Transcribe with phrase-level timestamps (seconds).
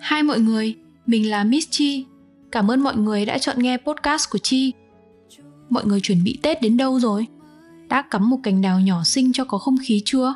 [0.00, 0.74] Hai mọi người,
[1.06, 2.04] mình là Miss Chi.
[2.52, 4.72] Cảm ơn mọi người đã chọn nghe podcast của Chi.
[5.68, 7.26] Mọi người chuẩn bị Tết đến đâu rồi?
[7.88, 10.34] Đã cắm một cành đào nhỏ xinh cho có không khí chưa?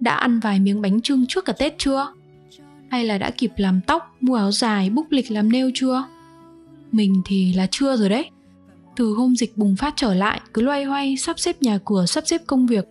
[0.00, 2.06] Đã ăn vài miếng bánh trưng trước cả Tết chưa?
[2.90, 6.04] Hay là đã kịp làm tóc, mua áo dài, búc lịch làm nail chưa?
[6.92, 8.30] Mình thì là chưa rồi đấy.
[8.96, 12.24] Từ hôm dịch bùng phát trở lại, cứ loay hoay sắp xếp nhà cửa, sắp
[12.26, 12.84] xếp công việc,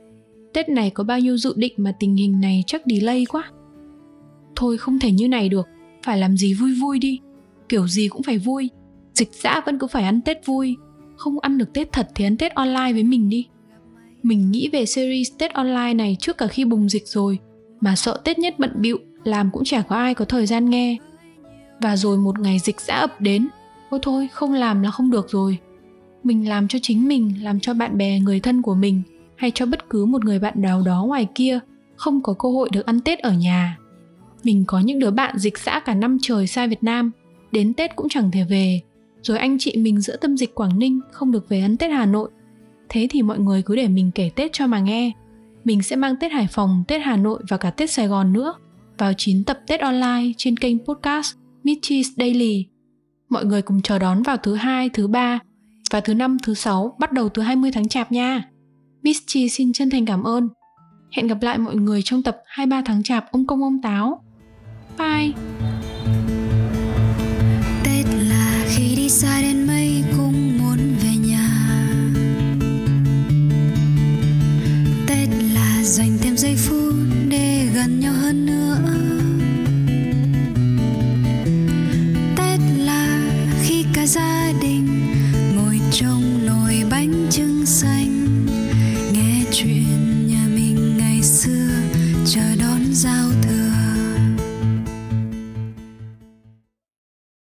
[0.54, 3.52] Tết này có bao nhiêu dự định mà tình hình này chắc delay quá.
[4.56, 5.68] Thôi không thể như này được,
[6.04, 7.20] phải làm gì vui vui đi.
[7.70, 8.70] Kiểu gì cũng phải vui.
[9.14, 10.76] Dịch dã vẫn cứ phải ăn Tết vui.
[11.18, 13.48] Không ăn được Tết thật thì ăn Tết online với mình đi.
[14.24, 17.40] Mình nghĩ về series Tết online này trước cả khi bùng dịch rồi,
[17.82, 20.98] mà sợ Tết nhất bận bịu, làm cũng chả có ai có thời gian nghe.
[21.82, 23.48] Và rồi một ngày dịch dã ập đến,
[23.90, 25.58] ôi thôi không làm là không được rồi.
[26.24, 29.02] Mình làm cho chính mình, làm cho bạn bè, người thân của mình
[29.40, 31.60] hay cho bất cứ một người bạn nào đó ngoài kia
[31.96, 33.78] không có cơ hội được ăn Tết ở nhà.
[34.44, 37.12] Mình có những đứa bạn dịch xã cả năm trời xa Việt Nam,
[37.52, 38.82] đến Tết cũng chẳng thể về.
[39.22, 42.06] Rồi anh chị mình giữa tâm dịch Quảng Ninh không được về ăn Tết Hà
[42.06, 42.30] Nội.
[42.90, 45.12] Thế thì mọi người cứ để mình kể Tết cho mà nghe.
[45.64, 48.54] Mình sẽ mang Tết Hải Phòng, Tết Hà Nội và cả Tết Sài Gòn nữa
[48.98, 52.66] vào 9 tập Tết online trên kênh podcast Mitchie's Daily.
[53.30, 55.40] Mọi người cùng chờ đón vào thứ hai, thứ ba
[55.92, 58.50] và thứ năm, thứ sáu bắt đầu từ 20 tháng Chạp nha.
[59.04, 60.50] Mischi xin chân thành cảm ơn.
[61.12, 64.24] Hẹn gặp lại mọi người trong tập 23 tháng chạp ông công ông táo.
[64.98, 65.32] Bye!
[67.84, 70.50] Tết là khi đi xa đến mây cũng
[75.90, 76.89] dành thêm giây phút
[89.52, 89.99] 却